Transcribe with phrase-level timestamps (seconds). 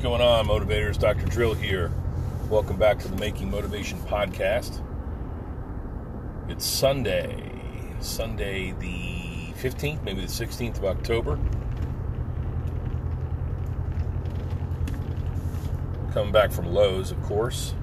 [0.00, 0.98] going on, motivators?
[0.98, 1.26] Dr.
[1.26, 1.92] Drill here.
[2.48, 4.80] Welcome back to the Making Motivation podcast.
[6.48, 7.52] It's Sunday,
[8.00, 11.38] Sunday the 15th, maybe the 16th of October.
[16.14, 17.74] Coming back from Lowe's, of course,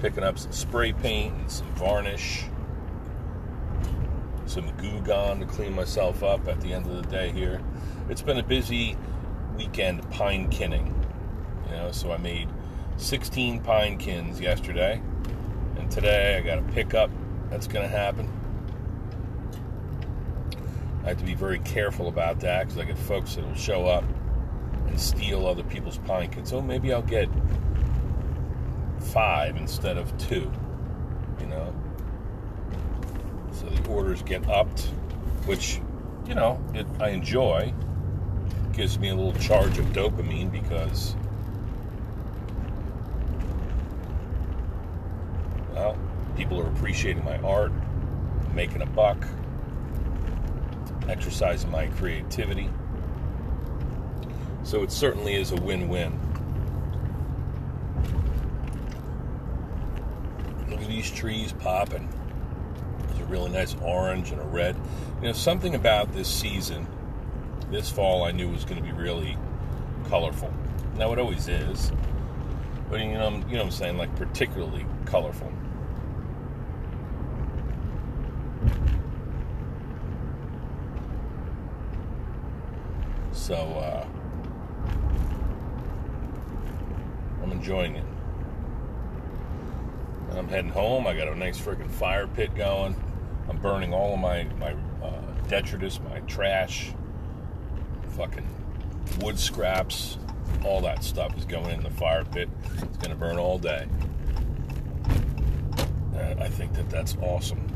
[0.00, 2.46] picking up some spray paint and some varnish,
[4.46, 7.62] some Goo Gone to clean myself up at the end of the day here.
[8.08, 8.96] It's been a busy
[9.56, 10.97] weekend pine kinning.
[11.68, 12.48] You know, so I made
[12.96, 15.00] 16 pine kins yesterday,
[15.76, 17.10] and today I got a pickup
[17.50, 18.30] that's going to happen.
[21.04, 23.86] I have to be very careful about that because I get folks that will show
[23.86, 24.04] up
[24.86, 26.50] and steal other people's pine kins.
[26.50, 27.28] So maybe I'll get
[29.00, 30.50] five instead of two.
[31.40, 31.74] You know,
[33.52, 34.86] so the orders get upped,
[35.46, 35.80] which
[36.26, 37.72] you know it, I enjoy
[38.78, 41.16] gives me a little charge of dopamine because,
[45.72, 45.98] well,
[46.38, 47.72] people are appreciating my art,
[48.54, 49.26] making a buck,
[51.08, 52.70] exercising my creativity.
[54.62, 56.16] So it certainly is a win win.
[60.70, 62.08] Look at these trees popping.
[63.08, 64.76] There's a really nice orange and a red.
[65.20, 66.86] You know, something about this season
[67.70, 69.36] this fall I knew was going to be really
[70.08, 70.52] colorful.
[70.96, 71.92] Now it always is,
[72.88, 75.52] but you know, you know what I'm saying, like particularly colorful.
[83.48, 84.06] So uh,
[87.42, 88.04] I'm enjoying it.
[90.36, 91.06] I'm heading home.
[91.06, 92.94] I got a nice freaking fire pit going.
[93.48, 96.92] I'm burning all of my my uh, detritus, my trash,
[98.18, 98.46] fucking
[99.20, 100.18] wood scraps,
[100.62, 102.50] all that stuff is going in the fire pit.
[102.74, 103.86] It's going to burn all day.
[106.14, 107.66] And I think that that's awesome.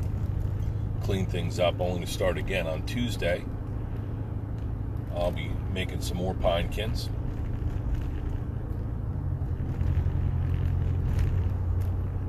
[1.02, 3.42] Clean things up, only to start again on Tuesday.
[5.14, 7.08] I'll be making some more pine kins.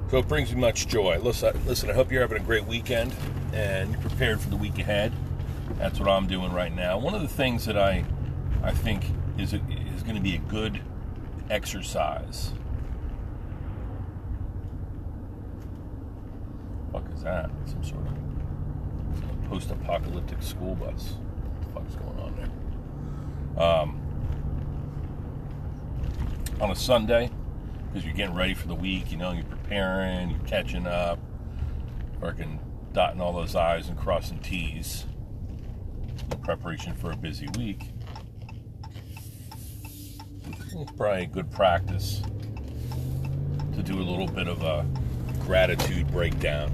[0.10, 1.18] So it brings me much joy.
[1.20, 3.16] Listen, listen, I hope you're having a great weekend
[3.52, 5.12] and you're prepared for the week ahead.
[5.80, 7.00] That's what I'm doing right now.
[7.00, 8.06] One of the things that I
[8.62, 9.06] I think
[9.38, 10.82] is is going to be a good
[11.50, 12.52] exercise.
[16.92, 17.50] What is that?
[17.66, 21.14] Some sort of post-apocalyptic school bus.
[21.42, 22.63] What the fuck's going on there?
[23.58, 24.00] Um,
[26.60, 27.30] on a Sunday,
[27.88, 31.20] because you're getting ready for the week, you know, you're preparing, you're catching up,
[32.22, 32.60] working,
[32.94, 35.06] dotting all those I's and crossing T's
[36.32, 37.90] in preparation for a busy week.
[40.48, 42.22] It's probably a good practice
[43.76, 44.86] to do a little bit of a
[45.42, 46.72] gratitude breakdown.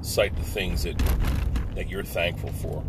[0.00, 1.00] Cite the things that
[1.74, 2.82] that you're thankful for.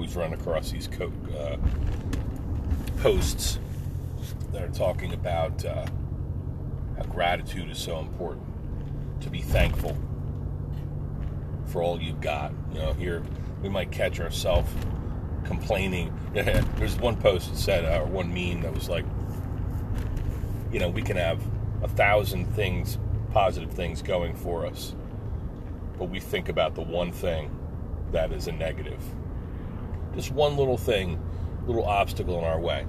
[0.00, 1.58] Always run across these co- uh,
[3.02, 3.58] posts
[4.50, 5.84] that are talking about uh,
[6.96, 8.46] how gratitude is so important.
[9.20, 9.94] To be thankful
[11.66, 12.54] for all you've got.
[12.72, 13.22] You know, here
[13.62, 14.72] we might catch ourselves
[15.44, 16.18] complaining.
[16.32, 19.04] There's one post that said, or one meme that was like,
[20.72, 21.42] you know, we can have
[21.82, 22.96] a thousand things,
[23.32, 24.94] positive things going for us,
[25.98, 27.54] but we think about the one thing
[28.12, 29.02] that is a negative.
[30.14, 31.20] Just one little thing,
[31.66, 32.86] little obstacle in our way.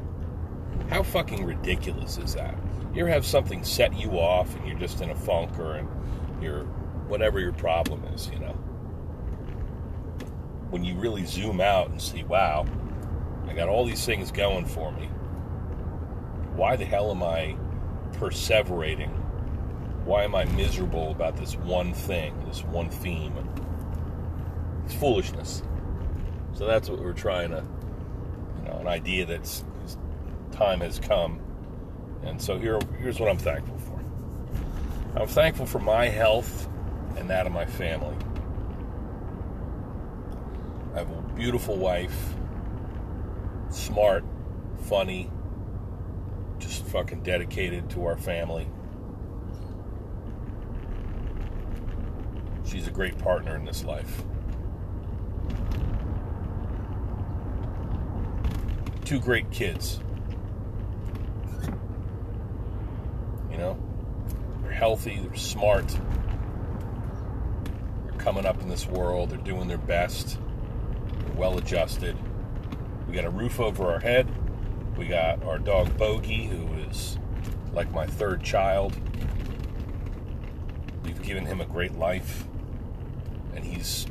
[0.90, 2.56] How fucking ridiculous is that?
[2.94, 5.88] You ever have something set you off and you're just in a funk or in
[6.42, 6.66] your
[7.08, 8.58] whatever your problem is, you know?
[10.72, 12.66] when you really zoom out and see, wow,
[13.48, 15.08] I got all these things going for me.
[16.56, 17.58] Why the hell am I
[18.14, 19.12] perseverating?
[20.06, 23.34] Why am I miserable about this one thing, this one theme?
[24.86, 25.62] It's foolishness.
[26.62, 27.66] So that's what we're trying to,
[28.60, 29.66] you know, an idea that's
[30.52, 31.40] time has come.
[32.22, 34.00] And so here, here's what I'm thankful for.
[35.20, 36.70] I'm thankful for my health
[37.18, 38.16] and that of my family.
[40.94, 42.36] I have a beautiful wife,
[43.72, 44.24] smart,
[44.84, 45.32] funny,
[46.60, 48.68] just fucking dedicated to our family.
[52.66, 54.24] She's a great partner in this life.
[59.12, 60.00] Two great kids.
[63.52, 63.78] You know,
[64.64, 65.94] they're healthy, they're smart,
[68.06, 70.40] they're coming up in this world, they're doing their best
[71.10, 72.16] they're well adjusted.
[73.06, 74.30] We got a roof over our head.
[74.96, 77.18] We got our dog Bogey, who is
[77.74, 78.98] like my third child.
[81.04, 82.48] We've given him a great life.
[83.58, 84.08] And he's,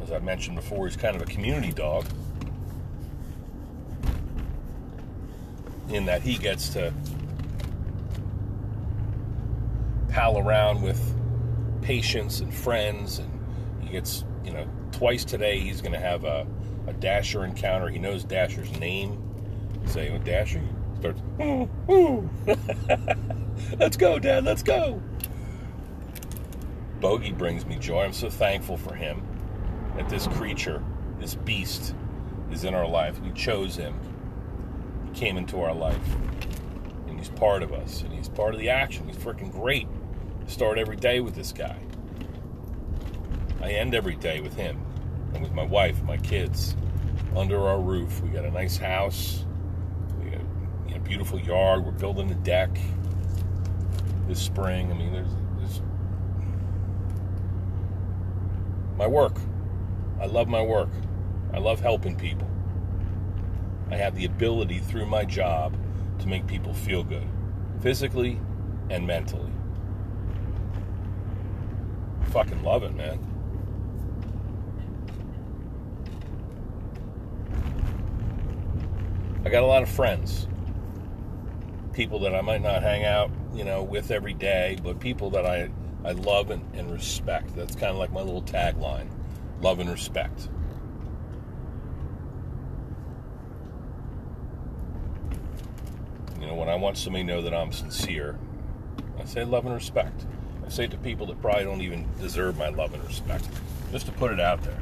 [0.00, 2.06] as I mentioned before, he's kind of a community dog.
[5.88, 6.92] In that he gets to
[10.08, 11.14] pal around with
[11.82, 13.30] patients and friends, and
[13.82, 16.46] he gets, you know, twice today he's going to have a,
[16.86, 17.88] a Dasher encounter.
[17.88, 19.22] He knows Dasher's name.
[19.86, 20.62] Say, oh, Dasher
[20.98, 22.30] starts, ooh, ooh.
[23.78, 25.00] let's go, Dad, let's go.
[27.00, 28.04] Bogey brings me joy.
[28.04, 29.22] I'm so thankful for him
[29.96, 30.82] that this creature,
[31.20, 31.94] this beast,
[32.50, 33.20] is in our life.
[33.20, 33.98] We chose him.
[35.16, 36.16] Came into our life.
[37.08, 38.02] And he's part of us.
[38.02, 39.08] And he's part of the action.
[39.08, 39.88] He's freaking great.
[40.44, 41.76] To start every day with this guy.
[43.60, 44.80] I end every day with him
[45.34, 46.76] and with my wife, my kids,
[47.34, 48.20] under our roof.
[48.20, 49.44] We got a nice house.
[50.20, 50.40] We got
[50.86, 51.84] you know, a beautiful yard.
[51.84, 52.78] We're building a deck
[54.28, 54.90] this spring.
[54.90, 55.80] I mean, there's, there's
[58.96, 59.36] my work.
[60.20, 60.90] I love my work.
[61.52, 62.48] I love helping people.
[63.90, 65.76] I have the ability through my job
[66.18, 67.28] to make people feel good,
[67.80, 68.40] physically
[68.90, 69.52] and mentally
[72.36, 73.18] fucking love it, man.
[79.42, 80.46] I got a lot of friends.
[81.94, 85.46] People that I might not hang out, you know, with every day, but people that
[85.46, 85.70] I,
[86.04, 87.56] I love and, and respect.
[87.56, 89.08] That's kind of like my little tagline
[89.62, 90.50] love and respect.
[96.46, 98.38] You know, when I want somebody to know that I'm sincere,
[99.18, 100.26] I say love and respect.
[100.64, 103.48] I say it to people that probably don't even deserve my love and respect,
[103.90, 104.78] just to put it out there.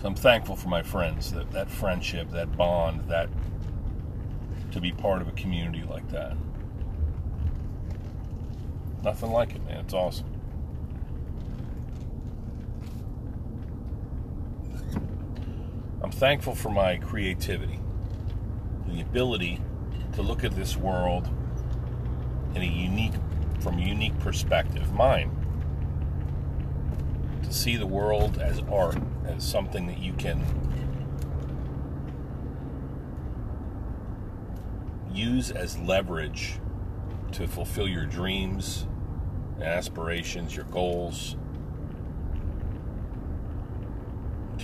[0.00, 3.28] So I'm thankful for my friends, that, that friendship, that bond, that
[4.70, 6.36] to be part of a community like that.
[9.02, 9.80] Nothing like it, man.
[9.80, 10.33] It's awesome.
[16.14, 17.80] Thankful for my creativity,
[18.86, 19.60] the ability
[20.12, 21.28] to look at this world
[22.54, 23.14] in a unique
[23.60, 25.30] from a unique perspective, mine.
[27.42, 30.42] To see the world as art, as something that you can
[35.12, 36.58] use as leverage
[37.32, 38.86] to fulfill your dreams
[39.54, 41.36] and aspirations, your goals,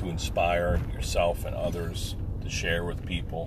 [0.01, 3.47] to inspire yourself and others, to share with people,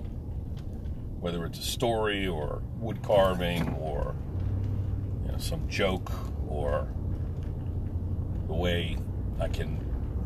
[1.20, 4.14] whether it's a story or wood carving or
[5.34, 6.10] know, some joke
[6.48, 6.88] or
[8.46, 8.96] the way
[9.40, 9.78] I can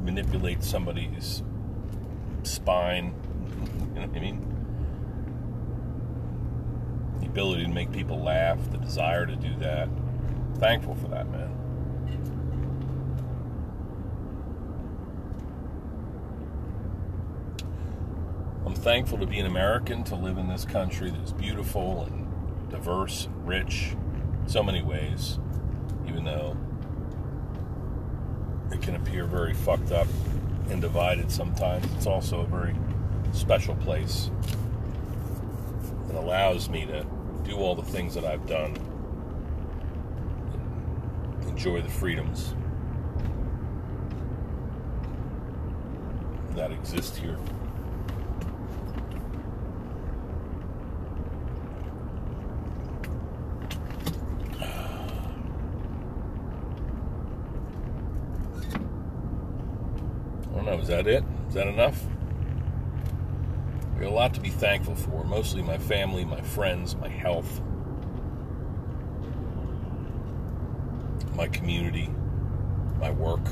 [0.04, 1.42] manipulate somebody's
[2.42, 3.14] spine.
[3.88, 4.40] You know what I mean?
[7.20, 9.88] The ability to make people laugh, the desire to do that.
[10.58, 11.50] Thankful for that, man.
[18.88, 23.26] Thankful to be an American, to live in this country that is beautiful and diverse
[23.26, 23.94] and rich
[24.40, 25.38] in so many ways,
[26.06, 26.56] even though
[28.72, 30.06] it can appear very fucked up
[30.70, 31.84] and divided sometimes.
[31.96, 32.74] It's also a very
[33.32, 34.30] special place
[36.06, 37.04] that allows me to
[37.44, 38.74] do all the things that I've done,
[41.42, 42.54] and enjoy the freedoms
[46.54, 47.36] that exist here.
[60.88, 61.22] Is that it?
[61.48, 62.02] Is that enough?
[63.98, 67.60] We have a lot to be thankful for, mostly my family, my friends, my health,
[71.36, 72.08] my community,
[72.98, 73.42] my work.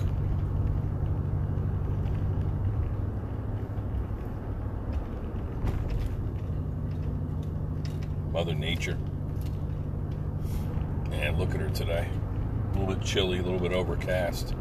[8.33, 8.97] Mother Nature.
[11.12, 12.09] And look at her today.
[12.09, 14.55] A little bit chilly, a little bit overcast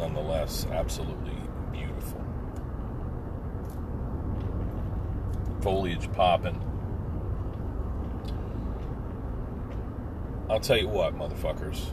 [0.00, 1.36] nonetheless absolutely
[1.70, 2.24] beautiful.
[5.60, 6.58] Foliage popping.
[10.48, 11.92] I'll tell you what, motherfuckers.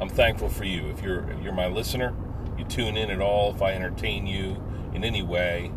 [0.00, 0.88] I'm thankful for you.
[0.88, 2.12] If you're if you're my listener,
[2.58, 4.60] you tune in at all, if I entertain you
[4.92, 5.70] in any way,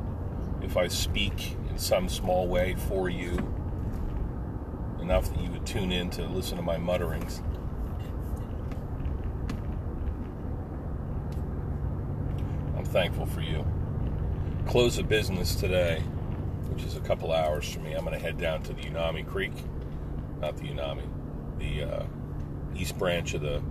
[0.64, 3.38] if I speak in some small way for you,
[5.00, 7.42] enough that you would tune in to listen to my mutterings.
[12.98, 13.64] Thankful for you.
[14.66, 16.00] Close of business today,
[16.72, 17.94] which is a couple hours for me.
[17.94, 19.52] I'm going to head down to the Unami Creek,
[20.42, 21.04] not the Unami,
[21.60, 22.06] the uh,
[22.76, 23.62] east branch of the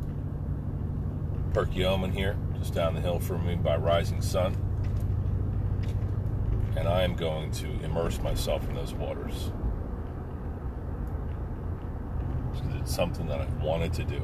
[1.51, 4.57] Perkiomen here, just down the hill from me by Rising Sun.
[6.77, 9.51] And I am going to immerse myself in those waters.
[12.79, 14.23] It's something that I've wanted to do.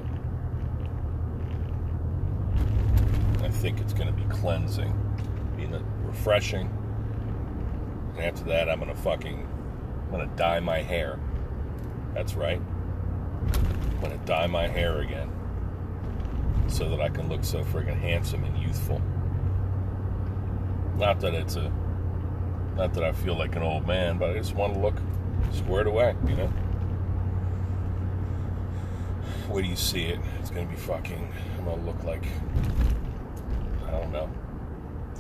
[3.42, 4.93] I think it's going to be cleansing,
[5.57, 5.73] being
[6.05, 6.71] refreshing.
[8.17, 9.49] And after that, I'm going to fucking,
[10.05, 11.19] I'm going to dye my hair.
[12.15, 12.61] That's right.
[12.61, 15.31] I'm going to dye my hair again
[16.69, 19.01] so that I can look so friggin' handsome and youthful.
[20.97, 21.73] Not that it's a,
[22.77, 24.97] not that I feel like an old man, but I just want to look
[25.53, 26.53] squared away, you know?
[29.49, 30.21] Where do you see it?
[30.41, 32.25] It's gonna be fucking, I'm gonna look like,
[33.93, 34.31] I don't know,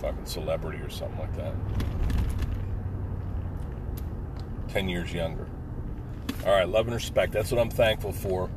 [0.00, 1.54] fucking celebrity or something like that.
[4.68, 5.46] 10 years younger.
[6.46, 7.32] All right, love and respect.
[7.32, 8.50] That's what I'm thankful for.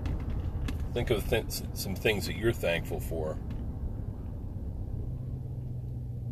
[0.93, 3.37] Think of th- some things that you're thankful for.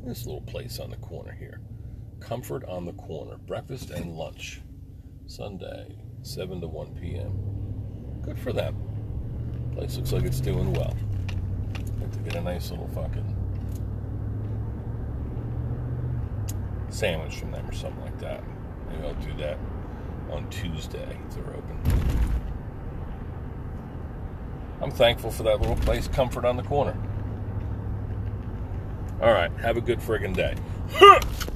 [0.06, 1.60] This little place on the corner here.
[2.22, 3.38] Comfort on the corner.
[3.38, 4.62] Breakfast and lunch.
[5.28, 8.22] Sunday, 7 to 1 p.m.
[8.22, 8.76] Good for them.
[9.74, 10.96] Place looks like it's doing well.
[12.12, 13.43] To get a nice little fucking
[17.04, 18.42] sandwich from them or something like that.
[18.90, 19.58] Maybe I'll do that
[20.32, 21.78] on Tuesday if they're open.
[24.82, 26.98] I'm thankful for that little place, comfort on the corner.
[29.22, 30.56] All right, have a good friggin' day.